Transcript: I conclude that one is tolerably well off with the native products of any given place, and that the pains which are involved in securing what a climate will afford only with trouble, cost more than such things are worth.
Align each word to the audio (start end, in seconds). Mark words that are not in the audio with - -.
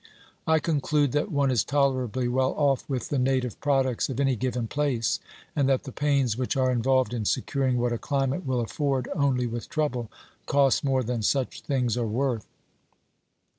I 0.47 0.57
conclude 0.57 1.11
that 1.11 1.31
one 1.31 1.51
is 1.51 1.63
tolerably 1.63 2.27
well 2.27 2.53
off 2.53 2.89
with 2.89 3.09
the 3.09 3.19
native 3.19 3.59
products 3.61 4.09
of 4.09 4.19
any 4.19 4.35
given 4.35 4.65
place, 4.67 5.19
and 5.55 5.69
that 5.69 5.83
the 5.83 5.91
pains 5.91 6.35
which 6.39 6.57
are 6.57 6.71
involved 6.71 7.13
in 7.13 7.23
securing 7.23 7.77
what 7.77 7.93
a 7.93 7.99
climate 7.99 8.43
will 8.43 8.61
afford 8.61 9.09
only 9.13 9.45
with 9.45 9.69
trouble, 9.69 10.09
cost 10.47 10.83
more 10.83 11.03
than 11.03 11.21
such 11.21 11.61
things 11.61 11.97
are 11.97 12.07
worth. 12.07 12.47